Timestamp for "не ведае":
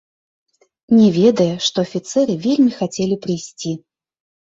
0.99-1.49